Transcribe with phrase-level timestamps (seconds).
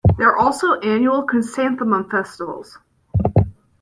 [0.17, 2.79] There are also annual Chrysanthemum festivals.